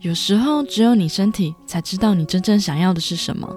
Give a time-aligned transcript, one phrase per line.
[0.00, 3.48] 有时候只有你身体才知道你真正想要的是什么。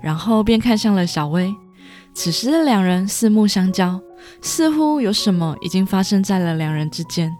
[0.00, 1.52] 然后便看向了小薇。
[2.14, 4.00] 此时的两人四目相交，
[4.40, 7.34] 似乎有什么已经发生在了两人之间。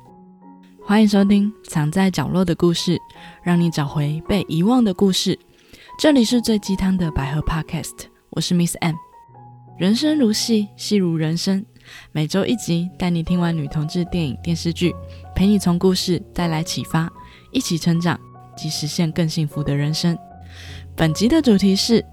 [0.85, 2.97] 欢迎收听《藏在角落的故事》，
[3.43, 5.39] 让你找回被遗忘的故事。
[5.99, 8.95] 这里是最鸡汤的百合 Podcast，我是 Miss M。
[9.79, 11.65] 人生如戏，戏如人生。
[12.13, 14.95] 每周一集，带你听完女同志电影、电视剧，
[15.35, 17.11] 陪你从故事带来启发，
[17.51, 18.19] 一起成长
[18.57, 20.17] 及实现更幸福的人生。
[20.97, 22.05] 本集的主题是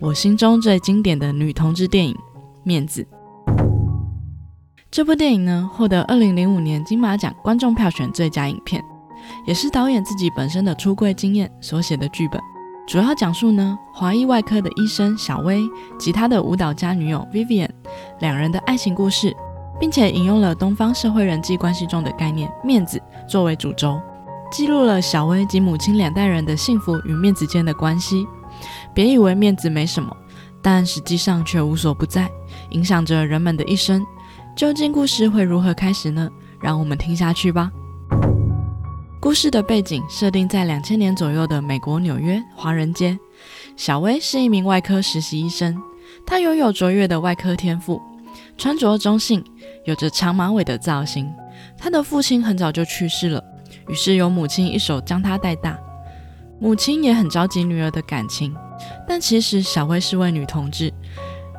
[0.00, 2.14] 我心中最经典的女同志电影
[2.62, 3.02] 《面子》。
[4.90, 8.84] 这部电影呢，获得二零零五年金马奖观众票选最佳影片，
[9.46, 12.40] 也是导演自己本身的出柜经验所写的剧本。
[12.86, 15.62] 主要讲述呢，华裔外科的医生小薇
[15.98, 17.70] 及他的舞蹈家女友 Vivian
[18.20, 19.34] 两人的爱情故事，
[19.80, 23.98] 并且引用了东方社会人际关系中的概念“面子”作为主轴，
[24.54, 28.24] 记录了小薇及母亲两代人的幸福与面子间的关系。
[28.94, 30.16] 别以为面子没什么，
[30.62, 32.30] 但实际上却无所不在，
[32.70, 34.06] 影响着人们的一生。
[34.54, 36.30] 究竟故事会如何开始呢？
[36.60, 37.68] 让我们听下去吧。
[39.18, 43.18] 故事的背景设定在两千年左右的美国纽约华人街。
[43.76, 45.76] 小薇是一名外科实习医生，
[46.24, 48.00] 她拥有卓越的外科天赋，
[48.56, 49.44] 穿着中性，
[49.84, 51.28] 有着长马尾的造型。
[51.76, 53.42] 她的父亲很早就去世了，
[53.88, 55.78] 于是由母亲一手将她带大。
[56.60, 58.54] 母亲也很着急女儿的感情，
[59.06, 60.92] 但其实小薇是位女同志，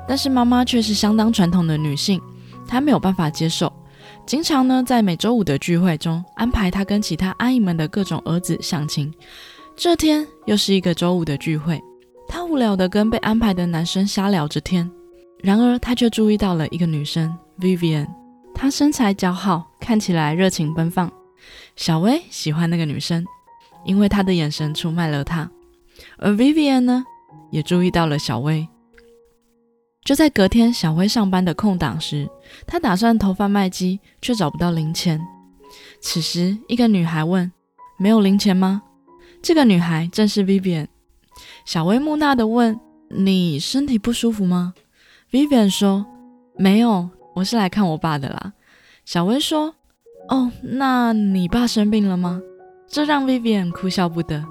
[0.08, 2.20] 但是妈妈却是相当传统的女性，
[2.68, 3.72] 她没有办法接受。
[4.26, 9.14] 经常呢，在每周五的聚会中安排她跟其他阿姨们的各种儿子相亲。
[9.76, 11.80] 这天又是一个周五的聚会，
[12.28, 14.90] 她无聊的跟被安排的男生瞎聊着天。
[15.44, 18.08] 然而，她却注意到了一个女生 Vivian，
[18.56, 21.12] 她身材姣好，看起来热情奔放。
[21.76, 23.26] 小薇喜欢那个女生，
[23.86, 25.50] 因为她的眼神出卖了她。
[26.18, 27.04] 而 Vivian 呢，
[27.52, 28.68] 也注意到了小薇。
[30.04, 32.30] 就在隔天小薇上班的空档时，
[32.68, 35.20] 她打算投贩卖机，却找不到零钱。
[36.00, 37.52] 此时，一个女孩问
[37.98, 38.84] ：“没有零钱吗？”
[39.42, 40.88] 这个女孩正是 Vivian。
[41.66, 44.74] 小薇木讷地问：“你身体不舒服吗
[45.32, 46.06] ？”Vivian 说
[46.56, 48.54] ：“没有，我是来看我爸的啦。”
[49.06, 49.76] 小薇说
[50.30, 52.42] ：“哦，那你爸生病了吗？”
[52.88, 54.44] 这让 Vivian 哭笑不得。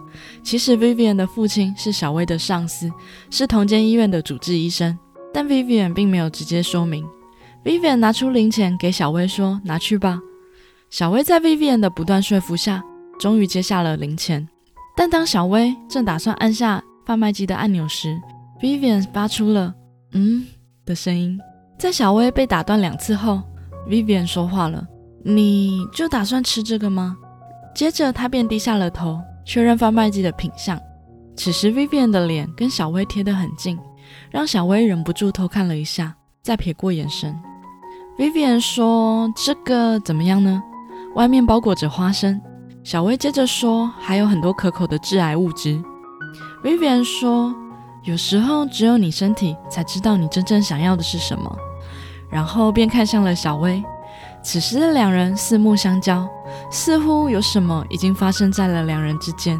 [0.42, 2.90] 其实 Vivian 的父亲是小薇的上司，
[3.30, 4.98] 是同间医院的主治医生。
[5.32, 7.04] 但 Vivian 并没有直接说明。
[7.64, 10.20] Vivian 拿出零钱给小薇说：“拿去吧。”
[10.90, 12.82] 小薇在 Vivian 的不断说服下，
[13.18, 14.46] 终于接下了零钱。
[14.96, 18.20] 但当小薇正打算按下贩卖机的按钮时
[18.60, 19.74] ，Vivian 发出了
[20.12, 20.44] “嗯”
[20.84, 21.38] 的声音。
[21.78, 23.40] 在小薇被打断两次后
[23.88, 24.86] ，Vivian 说话了
[25.24, 27.16] ：“你就打算吃这个吗？”
[27.74, 30.78] 接着他便低下了头，确认贩卖机的品相。
[31.34, 33.76] 此时 Vivian 的脸跟小薇贴得很近。
[34.30, 37.34] 让小薇忍不住偷看了一下，再瞥过眼神。
[38.18, 40.62] Vivian 说：“这个怎么样呢？
[41.14, 42.40] 外面包裹着花生。”
[42.84, 45.82] 小薇接着说：“还有很多可口的致癌物质。
[46.62, 47.52] ”Vivian 说
[48.04, 51.56] ：“有时候只有你身体才知道你真正想要的是什么。”
[52.30, 53.82] 然后便看向了小薇。
[54.44, 56.28] 此时的两人四目相交，
[56.70, 59.58] 似乎有什么已经发生在了两人之间。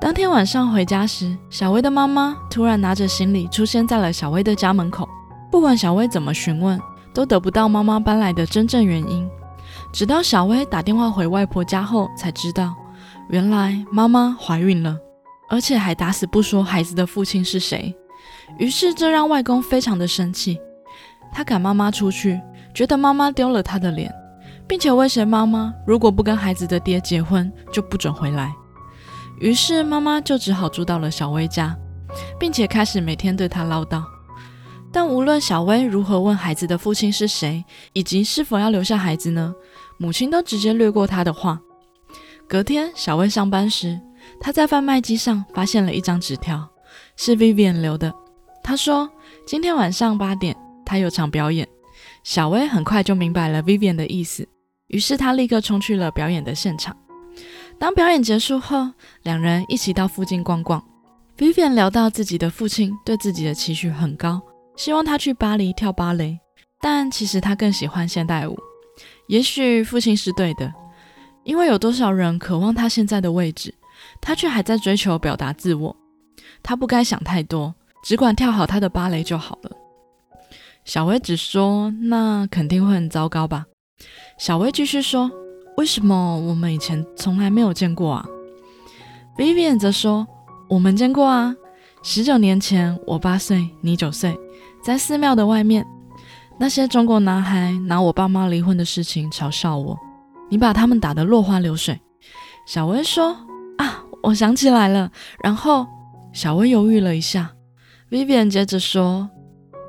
[0.00, 5.08] 当天晚上回家时，小薇的妈妈突然拿着行李出现在了小薇的家门口。
[5.48, 6.78] 不管小薇怎么询问，
[7.14, 9.30] 都得不到妈妈搬来的真正原因。
[9.92, 12.74] 直到小薇打电话回外婆家后，才知道
[13.28, 14.98] 原来妈妈怀孕了，
[15.48, 17.94] 而且还打死不说孩子的父亲是谁。
[18.58, 20.58] 于是这让外公非常的生气，
[21.32, 22.40] 他赶妈妈出去，
[22.74, 24.12] 觉得妈妈丢了他的脸，
[24.66, 28.52] 并且威胁妈妈，如果不跟孩子的爹结婚，就不准回来。
[29.40, 31.76] 于是妈妈就只好住到了小薇家，
[32.38, 34.02] 并且开始每天对她唠叨。
[34.92, 39.54] 但无论小薇如何问孩子的父亲是谁，以及是否要留下孩子呢，
[39.98, 41.60] 母亲都直接略过她的话。
[42.48, 44.00] 隔天，小薇上班时，
[44.40, 46.68] 她在贩卖机上发现了一张纸条，
[47.16, 48.12] 是 Vivian 留的。
[48.62, 49.10] 她说
[49.46, 51.66] 今天晚上八点她有场表演。
[52.24, 54.48] 小薇很快就明白了 Vivian 的意思，
[54.88, 56.96] 于是她立刻冲去了表演的现场。
[57.78, 58.90] 当表演结束后，
[59.24, 60.82] 两人一起到附近逛逛。
[61.36, 64.40] Vivian 聊到自己的父亲对自己的期许很高，
[64.74, 66.38] 希望他去巴黎跳芭蕾，
[66.80, 68.58] 但其实他更喜欢现代舞。
[69.28, 70.72] 也许父亲是对的，
[71.42, 73.74] 因为有多少人渴望他现在的位置，
[74.22, 75.94] 他却还在追求表达自我。
[76.62, 79.70] 他不该想太多，只管跳好他的芭蕾就好了。
[80.84, 83.66] 小薇只说：“那肯定会很糟糕吧？”
[84.38, 85.30] 小薇继续说。
[85.76, 88.24] 为什么我们以前从来没有见过啊
[89.36, 90.24] Vivian 则说
[90.70, 91.52] ：“我们见过啊，
[92.04, 94.38] 十九年前我八岁，你九岁，
[94.84, 95.84] 在寺庙的外面，
[96.60, 99.98] 那些中国男孩拿我爸妈离婚的事情嘲笑我，
[100.48, 102.00] 你把他们打得落花流水。”
[102.68, 103.36] 小薇说
[103.78, 105.10] ：“啊，我想起来了。”
[105.42, 105.84] 然后
[106.32, 107.50] 小薇犹豫了一下
[108.10, 109.28] ，Vivian 接着说：“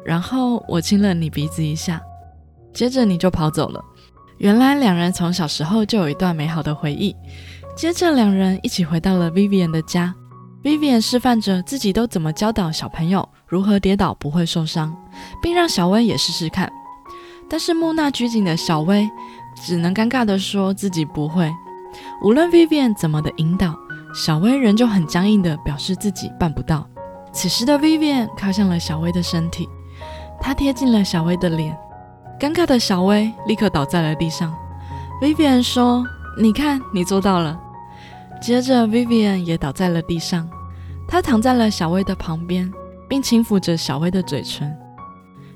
[0.06, 2.00] 然后我亲了你鼻子一下，
[2.74, 3.84] 接着你就跑走了。”
[4.38, 7.16] 原来两人从小时候就有一段美好的回忆。
[7.76, 10.14] 接着，两人一起回到了 Vivian 的家。
[10.64, 14.96] Vivian 示范着自己都怎么教导小朋友如何跌倒不会受伤，
[15.42, 16.72] 并让小薇也试试看。
[17.50, 19.10] 但是木讷拘谨的小薇
[19.64, 21.50] 只能尴尬地说自己不会。
[22.24, 23.74] 无论 Vivian 怎么的引导，
[24.14, 26.86] 小薇仍旧很僵硬地表示自己办不到。
[27.32, 29.70] 此时的 Vivian 靠向了小薇的身体，
[30.46, 31.76] 他贴近了小薇的脸。
[32.40, 34.56] 尴尬的小薇立刻倒在了地上。
[35.20, 36.06] Vivian 说
[36.40, 37.60] ：“你看，你做到了。”
[38.40, 40.48] 接着，Vivian 也倒在了地上，
[41.08, 42.72] 她躺在了小薇的旁边，
[43.10, 44.72] 并轻抚着小薇的嘴唇，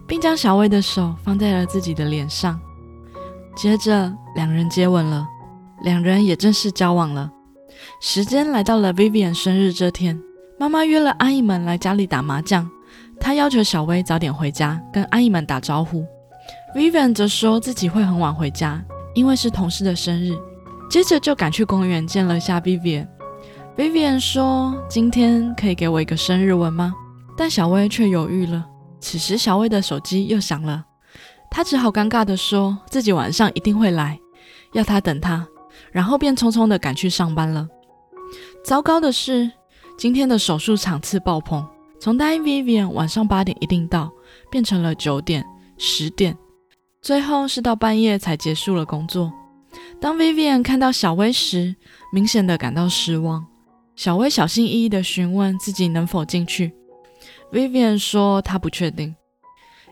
[0.07, 2.59] 并将小薇的手放在了自己的脸上。
[3.55, 5.27] 接着，两人接吻了，
[5.83, 7.29] 两人也正式交往了。
[8.01, 10.19] 时间来到了 Vivian 生日这天，
[10.57, 12.67] 妈妈约了阿姨们来家里打麻将，
[13.19, 16.05] 他要求小薇早点回家跟阿姨们打招呼。
[16.75, 18.83] Vivian 则说自己会很晚回家，
[19.13, 20.33] 因为是同事的生日。
[20.89, 23.07] 接着就赶去公园见了下 Vivian。
[23.77, 26.93] Vivian 说：“今天可以给我一个生日吻吗？”
[27.37, 28.65] 但小薇却犹豫了。
[28.99, 30.83] 此时，小薇的手机又响了，
[31.49, 34.19] 她只好尴尬地说自己晚上一定会来，
[34.73, 35.47] 要他等她，
[35.91, 37.67] 然后便匆匆地赶去上班了。
[38.63, 39.49] 糟糕的是，
[39.97, 41.65] 今天的手术场次爆棚，
[41.99, 44.11] 从答应 Vivian 晚上八点一定到，
[44.49, 45.45] 变成了九点、
[45.77, 46.37] 十点，
[47.01, 49.31] 最后是到半夜才结束了工作。
[49.99, 51.75] 当 Vivian 看到小薇时，
[52.13, 53.45] 明显的感到失望。
[53.95, 56.71] 小薇小心翼翼的询问自己能否进去
[57.51, 59.13] ，Vivian 说她不确定。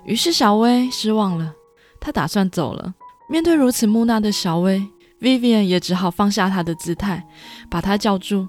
[0.06, 1.53] 于是小薇失望了，
[2.00, 2.94] 她打算走了。
[3.30, 4.81] 面对如此木讷的小薇
[5.19, 7.27] ，Vivian 也只好放下她的姿态，
[7.69, 8.48] 把她叫住。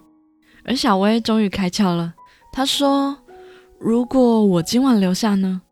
[0.64, 2.14] 而小薇终于开窍了，
[2.52, 3.18] 她说
[3.80, 5.62] ：“如果我今晚留下呢？”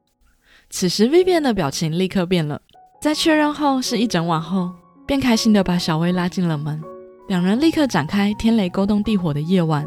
[0.70, 2.61] 此时 Vivian 的表情立刻变了，
[3.00, 4.73] 在确认后是一整晚后。
[5.06, 6.82] 便开心地把小薇拉进了门，
[7.29, 9.87] 两人立刻展开天雷勾动地火的夜晚。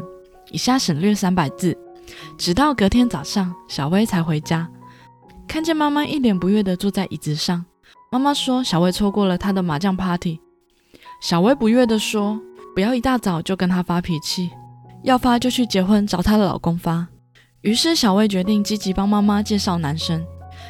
[0.50, 1.76] 以下省略三百字。
[2.38, 4.66] 直到隔天早上，小薇才回家，
[5.46, 7.64] 看见妈妈一脸不悦地坐在椅子上。
[8.10, 10.40] 妈妈说：“小薇错过了她的麻将 party。”
[11.20, 12.40] 小薇不悦地说
[12.74, 14.50] ：“不要一大早就跟她发脾气，
[15.04, 17.06] 要发就去结婚找她的老公发。”
[17.62, 20.24] 于是小薇决定积极帮妈妈介绍男生，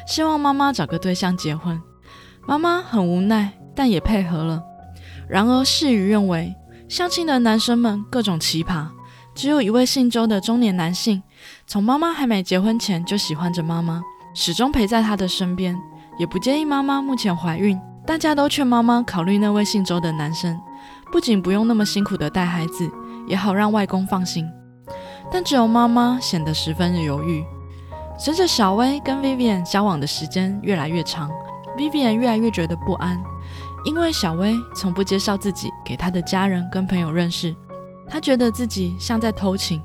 [0.07, 1.81] 希望妈妈找个对象结婚。
[2.47, 3.51] 妈妈很无奈。
[3.73, 4.61] 但也配合了。
[5.29, 6.53] 然而事与愿违，
[6.89, 8.85] 相亲的男生们各种奇葩，
[9.33, 11.23] 只有一位姓周的中年男性，
[11.65, 14.01] 从妈妈还没结婚前就喜欢着妈妈，
[14.35, 15.73] 始终陪在她的身边，
[16.19, 17.79] 也不介意妈妈目前怀孕。
[18.05, 20.59] 大家都劝妈妈考虑那位姓周的男生，
[21.11, 22.91] 不仅不用那么辛苦的带孩子，
[23.25, 24.45] 也好让外公放心。
[25.31, 27.43] 但只有妈妈显得十分犹豫。
[28.17, 31.31] 随着小薇跟 Vivian 交往的时间越来越长
[31.77, 33.19] ，Vivian 越来越觉得不安。
[33.83, 37.55] 因为小薇从不介绍自己给她的家人跟朋友认识，
[38.07, 39.81] 她觉得自己像在偷情。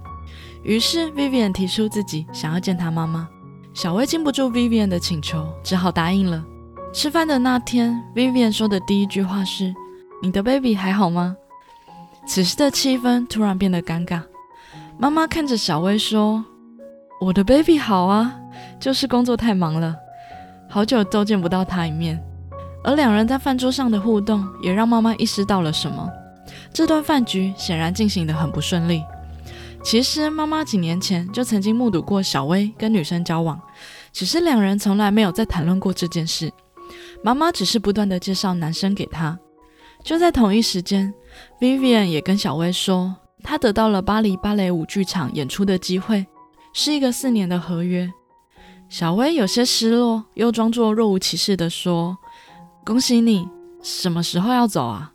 [0.63, 3.27] 于是 Vivian 提出自己想要见她妈妈。
[3.73, 6.45] 小薇禁不住 Vivian 的请求，只好答应了。
[6.93, 9.75] 吃饭的那天，Vivian 说的第一句话是
[10.21, 11.37] ：“你的 baby 还好吗？”
[12.27, 14.23] 此时的气氛突然变得尴尬。
[14.99, 16.43] 妈妈看着小薇说
[17.21, 18.35] ：“我的 baby 好啊，
[18.81, 19.95] 就是工作太忙了，
[20.71, 22.23] 好久都见不到他一面。”
[22.83, 26.09] 而两人在饭桌上的互动，也让妈妈意识到了什么。
[26.73, 29.03] 这段饭局显然进行得很不顺利。
[29.83, 33.61] 其实妈妈几年前就曾经目睹过小薇跟女生交往，
[34.13, 36.51] 只是两人从来没有再谈论过这件事。
[37.23, 39.39] 妈妈只是不断的介绍男生给她。
[40.03, 41.13] 就在同一时间
[41.61, 43.17] ，Vivian 也跟小薇说，
[43.49, 46.27] 他得到了巴黎芭蕾舞剧场演出的机会，
[46.73, 48.13] 是一个四年的合约。
[48.89, 52.19] 小薇有些失落，又装作若无其事的说。
[52.85, 53.49] 恭喜你，
[53.81, 55.13] 什么时候要走啊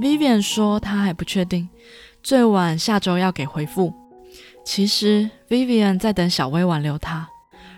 [0.00, 1.68] ？Vivian 说他还不确定，
[2.22, 3.92] 最晚下周要给回复。
[4.64, 7.28] 其实 Vivian 在等小薇挽留他，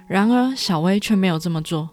[0.07, 1.89] 然而小薇却没有这么做。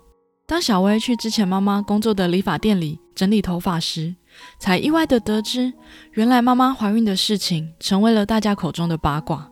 [0.46, 4.16] 当小薇去之前妈妈工作的理发店里整理头发时，
[4.58, 5.74] 才意外的得知，
[6.14, 9.52] 原来妈妈怀孕的事情成为了大家口中的八卦，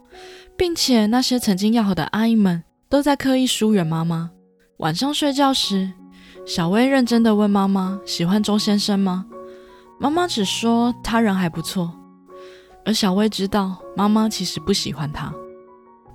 [0.57, 4.31] 并且那些曾经要好的阿姨们都在刻意疏远妈妈。
[4.77, 5.91] 晚上睡觉时。
[6.45, 9.25] 小薇认真的问妈妈：“喜欢周先生吗？”
[9.99, 11.93] 妈妈只说他人还不错。
[12.85, 15.33] 而小薇知道妈妈其实不喜欢她。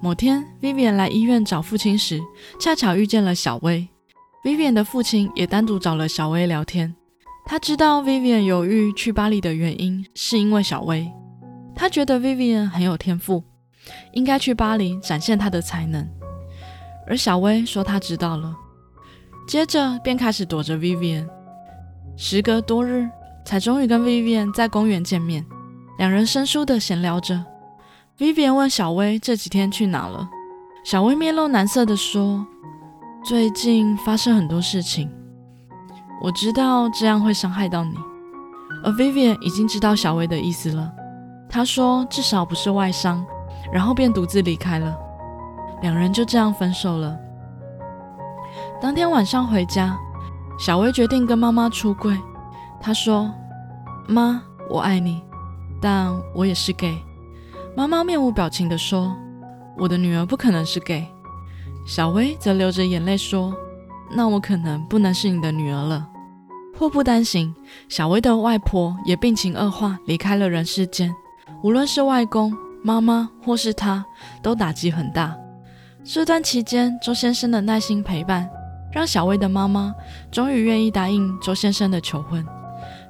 [0.00, 2.18] 某天，Vivian 来医院找父亲时，
[2.58, 3.86] 恰巧遇见了小薇。
[4.42, 6.94] Vivian 的父亲也单独找了小薇聊天。
[7.44, 11.10] 他知道 Vivian 犹豫去巴黎的原因，是因为小薇。
[11.74, 13.42] 他觉得 Vivian 很有天赋，
[14.12, 16.08] 应该去巴黎展现她的才能。
[17.06, 18.54] 而小薇说她知道了，
[19.46, 21.26] 接着便开始躲着 Vivian。
[22.16, 23.08] 时隔多日，
[23.44, 25.44] 才终于跟 Vivian 在公园见面，
[25.98, 27.44] 两人生疏的闲聊着。
[28.18, 30.28] Vivian 问小薇这几天去哪了，
[30.84, 32.46] 小薇面露难色的说
[33.24, 35.10] ：“最近发生很多事情，
[36.22, 37.96] 我知道这样会伤害到你。”
[38.84, 40.90] 而 Vivian 已经知道小薇的意思了，
[41.48, 43.24] 他说：“至少不是外伤。”
[43.72, 44.96] 然后便独自离开了，
[45.82, 47.16] 两人就这样分手了。
[48.80, 49.96] 当天晚上回家，
[50.58, 52.18] 小薇决定跟妈妈出柜，
[52.80, 53.32] 她说
[54.08, 55.22] ：“妈，我爱你，
[55.80, 56.98] 但我也是 gay。”
[57.74, 59.16] 妈妈面无表情地说
[59.78, 61.06] ：“我的女儿不可能是 gay。”
[61.86, 63.54] 小薇则流着眼泪说
[64.14, 66.08] ：“那我可能不能是你的女儿了。”
[66.82, 67.54] 祸不单行，
[67.88, 71.14] 小薇的外婆也病情恶化，离开了人世间。
[71.62, 74.04] 无论是外公、妈妈或是她，
[74.42, 75.32] 都打击很大。
[76.02, 78.50] 这段期间，周先生的耐心陪伴，
[78.92, 79.94] 让小薇的妈妈
[80.32, 82.44] 终于愿意答应周先生的求婚。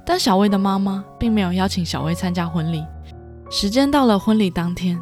[0.05, 2.85] 但小薇的妈妈并没有邀请小薇参加婚礼。
[3.49, 5.01] 时间到了，婚礼当天，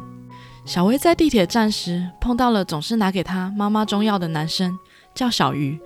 [0.64, 4.78] 小薇在地铁站时碰到了总是拿给她妈妈中药的男生，
[5.14, 5.78] 叫小鱼。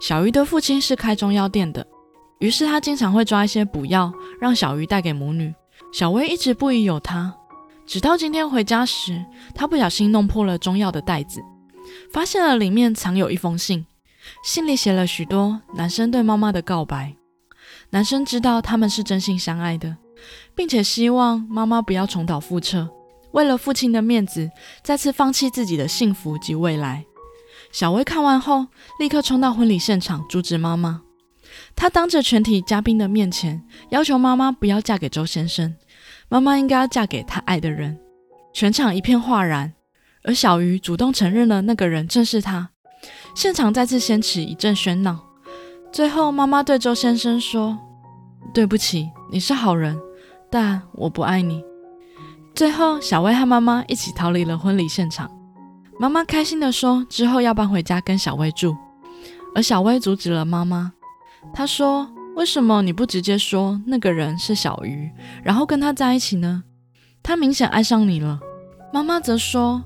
[0.00, 1.86] 小鱼的父亲是开中药店的，
[2.42, 5.54] 于是他经常会抓一些补药让小鱼带给母女。
[5.92, 7.32] 小薇一直不疑有他，
[7.86, 11.40] 直到今天回家时，他不小心弄破了中药的袋子，
[12.12, 13.86] 发现了里面藏有一封信，
[14.44, 17.14] 信里写了许多男生对妈妈的告白。
[17.90, 19.96] 男生知道他们是真心相爱的。
[20.54, 22.88] 并且希望妈妈不要重蹈覆辙，
[23.32, 24.50] 为了父亲的面子，
[24.82, 27.04] 再次放弃自己的幸福及未来。
[27.72, 28.66] 小薇看完后，
[28.98, 31.02] 立刻冲到婚礼现场阻止妈妈。
[31.74, 35.74] 她当着全体嘉宾的面前，要求妈妈不要嫁给周先生，
[36.28, 37.98] 妈妈应该要嫁给她爱的人。
[38.52, 39.72] 全场一片哗然，
[40.24, 42.70] 而小鱼主动承认了那个人正是他。
[43.34, 45.18] 现场再次掀起一阵喧闹。
[45.90, 47.78] 最后，妈妈对周先生说
[48.54, 49.98] ：“对不起，你是好人。”
[50.50, 51.64] 但我不爱你。
[52.54, 55.30] 最后，小薇和妈妈一起逃离了婚礼现场。
[55.98, 58.76] 妈妈开心地说：“之后要搬回家跟小薇住。”
[59.56, 60.92] 而小薇阻止了妈妈。
[61.54, 65.10] 他说：“为什么你不直接说那个人是小鱼，
[65.42, 66.62] 然后跟他在一起呢？
[67.22, 68.40] 他明显爱上你了。”
[68.92, 69.82] 妈妈则说：“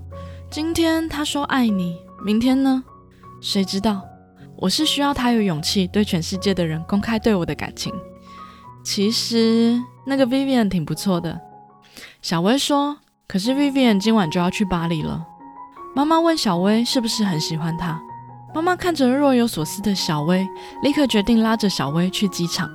[0.51, 2.83] 今天他说爱你，明天呢？
[3.41, 4.03] 谁知道？
[4.57, 7.93] 我是需要他有勇气对全世界的人公开对我的感情。
[8.85, 11.41] 其实……”那个 Vivian 挺不错的，
[12.23, 12.99] 小薇说。
[13.27, 15.27] 可是 Vivian 今晚就要去巴黎了。
[15.97, 18.01] 妈妈问小薇是不是很喜欢他。
[18.57, 20.49] 妈妈看着若有所思的小薇，
[20.81, 22.67] 立刻决定拉着小薇去机场。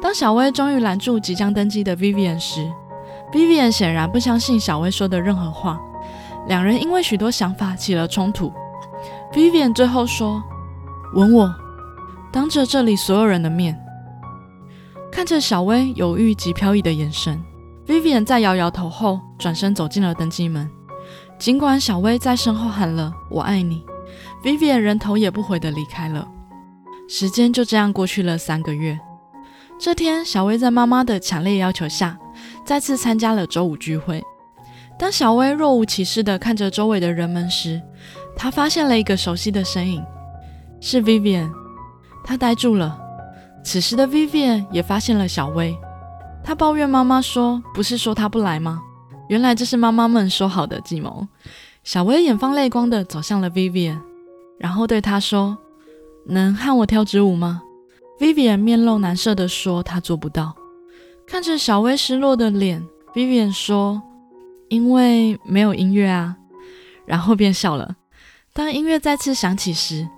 [0.00, 2.70] 当小薇终于拦住即将登机的 Vivian 时
[3.32, 5.76] ，Vivian 显然不相信小薇说的任何话。
[6.46, 8.52] 两人因为许多想法起了冲突。
[9.32, 10.40] Vivian 最后说
[11.16, 11.52] ：“吻我，
[12.32, 13.76] 当着这里所有人的面。”
[15.10, 17.42] 看着小薇犹豫及飘逸的眼神
[17.88, 20.70] ，Vivian 在摇摇头后转身走进了登机门。
[21.40, 23.84] 尽管小薇在身后喊了“我爱你
[24.42, 26.28] ”，Vivian 人头也不回的离开了。
[27.08, 28.98] 时间就这样过去了三个月。
[29.78, 32.18] 这天，小薇在妈妈的强烈要求下，
[32.64, 34.22] 再次参加了周五聚会。
[34.98, 37.82] 当小薇若无其事的看着周围的人们时，
[38.36, 40.04] 她发现了一个熟悉的身影，
[40.80, 41.50] 是 Vivian。
[42.24, 42.98] 她呆住了。
[43.64, 45.76] 此时的 Vivian 也发现了小薇，
[46.44, 48.80] 她抱怨妈妈说：“不是说她不来吗？”
[49.28, 51.26] 原来这是妈妈们说好的计谋。
[51.82, 53.98] 小薇眼放泪光的走向了 Vivian，
[54.62, 55.58] 然后对他说
[56.24, 57.60] ：“能和我跳支舞吗
[58.20, 60.54] ？”Vivian 面露难色的说：“她做不到。”
[61.26, 64.00] 看着小薇失落的脸，Vivian 说
[64.70, 66.36] ：“因为没有音乐啊。”
[67.04, 67.96] 然后便笑了。
[68.52, 70.08] 当音乐再次响起时，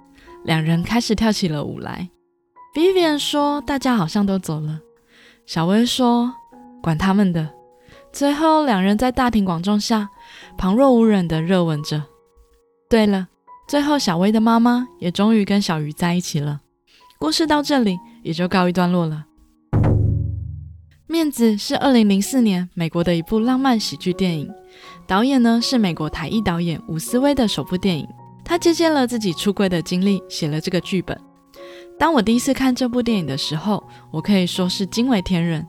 [0.45, 2.11] 两人开始跳起了舞来。
[2.75, 4.81] Vivian 说：“大家好像都走了。”
[5.47, 6.35] 小薇说
[6.83, 7.49] ：“管他们的。”
[8.13, 10.11] 最后，两人在大庭广众下
[10.59, 12.03] 旁若无人的热吻着。
[12.89, 13.29] 对了，
[13.67, 16.61] 最后小薇的妈妈也终于跟小鱼在一起了。
[17.19, 19.25] 故事到这里也就告一段落了。
[21.07, 24.51] 《面子》是二零零四年美国的一部浪漫喜剧电影，
[25.07, 28.07] 导演呢是美国台裔导演伍思薇的首部电影。
[28.45, 31.19] 他借鉴了自己出柜的经历，写了这个剧本。
[31.99, 35.67] 当我第一次看这部电影的时候，我可以说是惊为天人。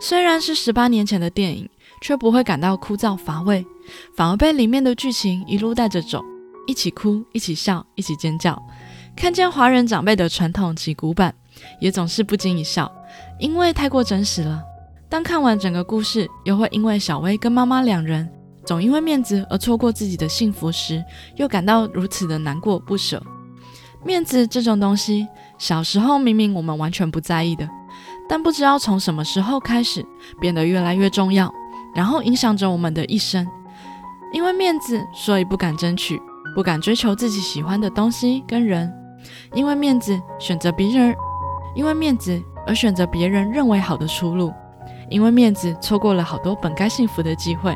[0.00, 1.66] 虽然是十八年前的电影，
[2.02, 3.64] 却不会感到枯燥乏味，
[4.14, 6.22] 反而被里面的剧情一路带着走，
[6.68, 8.62] 一起哭，一起笑，一起尖叫。
[9.16, 11.34] 看见华人长辈的传统及古板，
[11.80, 12.92] 也总是不禁一笑，
[13.40, 14.62] 因为太过真实了。
[15.08, 18.28] 当看完整个故事，又会因为小薇跟妈妈两人
[18.66, 21.02] 总因为面子而错过自己的幸福时，
[21.36, 23.20] 又感到如此的难过不舍。
[24.04, 27.66] 面子这种东西，小时候明明我们完全不在意的，
[28.28, 30.04] 但不知道从什么时候开始
[30.38, 31.50] 变得越来越重要，
[31.94, 33.48] 然后影响着我们的一生。
[34.34, 36.20] 因为面子，所以不敢争取，
[36.58, 38.92] 不敢追求自己喜欢的东西跟人。
[39.54, 41.14] 因为面子选择别人，
[41.72, 44.52] 因为面子而选择别人认为好的出路，
[45.08, 47.72] 因为面子错过了好多本该幸福的机会。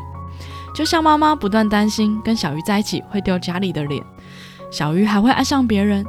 [0.75, 4.03] 就像妈妈不断担心跟小鱼在一起会丢家里的脸，
[4.69, 6.05] 小鱼还会爱上别人，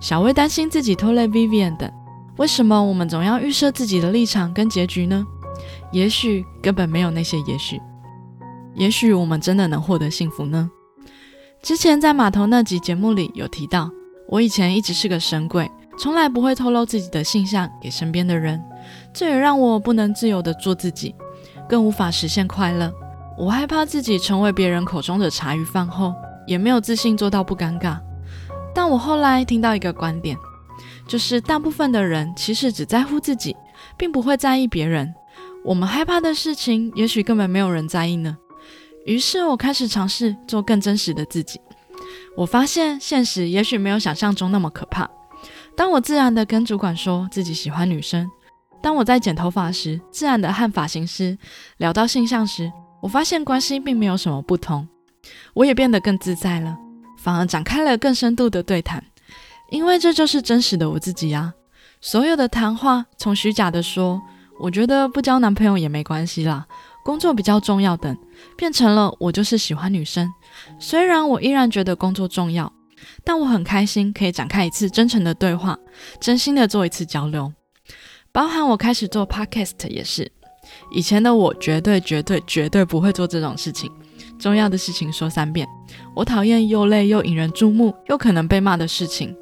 [0.00, 1.92] 小薇担心自己拖累 Vivian 等。
[2.38, 5.26] 为什么我们总要预设自己的立场跟结局呢？
[5.92, 7.78] 也许根本没有那些也许，
[8.76, 10.70] 也许我们真的能获得幸福呢？
[11.64, 13.90] 之前在码头那集节目里有提到。
[14.28, 18.62] 我以前一直是个神鬼，从来不会透露自己的性向给身边的人，
[19.14, 21.14] 这也让我不能自由的做自己，
[21.66, 22.92] 更无法实现快乐。
[23.38, 26.14] 我害怕自己成为别人口中的茶余饭后，
[26.46, 27.98] 也没有自信做到不尴尬。
[28.74, 30.36] 但我后来听到一个观点，
[31.08, 33.56] 就是大部分的人其实只在乎自己，
[33.96, 35.14] 并不会在意别人。
[35.64, 38.36] 我们害怕的事情，也许根本没有人在意呢。
[39.04, 41.60] 于是我开始尝试做更真实的自己。
[42.36, 45.08] 我发现现实也许没有想象中那么可怕。
[45.76, 48.28] 当我自然的跟主管说自己喜欢女生，
[48.82, 51.36] 当我在剪头发时自然的和发型师
[51.78, 54.86] 聊到性向时，我发现关系并没有什么不同。
[55.54, 56.76] 我也变得更自在了，
[57.18, 59.02] 反而展开了更深度的对谈，
[59.70, 61.52] 因为这就是真实的我自己呀。
[62.00, 64.20] 所有的谈话从虚假的说，
[64.60, 66.66] 我觉得不交男朋友也没关系啦。
[67.04, 68.16] 工作比较重要等，
[68.56, 70.32] 变成了我就是喜欢女生。
[70.78, 72.72] 虽然我依然觉得工作重要，
[73.22, 75.78] 但我很开心可以展开一次真诚的对话，
[76.18, 77.52] 真心的做一次交流。
[78.32, 80.32] 包含我开始做 podcast 也是，
[80.90, 83.92] 以前的我绝对绝对绝对不会做这种事情。
[84.38, 85.68] 重要的事情说三遍，
[86.16, 89.36] 我讨厌又累又引人注目又可能被骂的事情。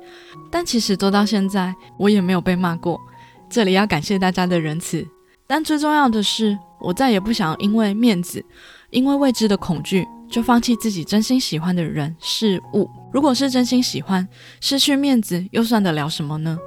[0.50, 3.00] 但其实做到现在，我也没有被骂过。
[3.48, 5.06] 这里要感谢大家的仁慈。
[5.46, 6.58] 但最重要的是。
[6.82, 8.44] 我再也不想因为面子，
[8.90, 12.90] 因为未知的恐惧，就放弃自己真心喜欢的人事物。
[13.12, 14.26] 如果是真心喜欢，
[14.60, 16.58] 失去面子又算得了什么呢？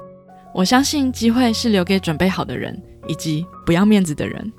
[0.53, 4.53] 我相信机会是留给准备好的人，以及不要面子的人。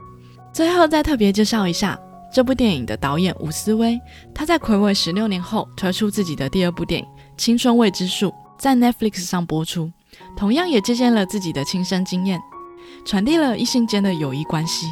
[0.53, 1.99] 最后再特别介绍一下
[2.33, 3.99] 这部电影的导演吴思威，
[4.35, 7.07] 他在魁违十六年后推出自己的第二部电影
[7.39, 9.91] 《青春未知数》，在 Netflix 上播出，
[10.37, 12.39] 同样也借鉴了自己的亲身经验，
[13.07, 14.87] 传递了异性间的友谊关系。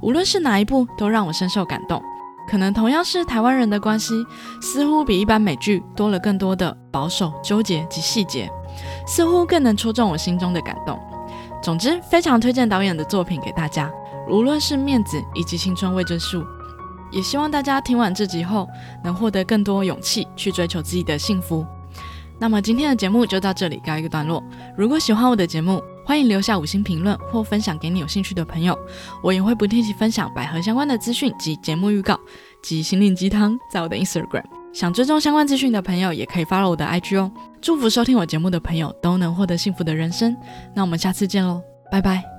[0.00, 2.02] 无论是哪一部，都让我深受感动。
[2.48, 4.14] 可能同样是台湾人的关系，
[4.62, 8.50] 似乎比一般美剧多了更多的保守、纠结及细节，
[9.06, 10.98] 似乎更能戳中我心中的感动。
[11.62, 13.90] 总之，非常推荐导演的作品给大家，
[14.30, 16.42] 无论是面子以及青春未知数，
[17.10, 18.66] 也希望大家听完这集后，
[19.04, 21.66] 能获得更多勇气去追求自己的幸福。
[22.38, 24.42] 那么今天的节目就到这里告一个段落。
[24.76, 28.74] 如果喜欢我的节目，欢迎留下五星评论或分享给你有兴趣的朋友，
[29.22, 32.18] 我也会不定期分享百合相关的资讯及节目预告
[32.62, 34.42] 及心灵鸡汤在我的 Instagram。
[34.72, 37.30] 想追踪相关资讯的朋友也可以 follow 我的 IG 哦。
[37.60, 40.34] 祝福收听我节目的朋友都能获得幸福的人生。
[40.74, 41.60] 那我们下次见喽，
[41.92, 42.37] 拜拜。